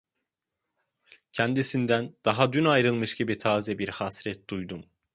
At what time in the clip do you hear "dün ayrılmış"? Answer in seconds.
2.53-3.15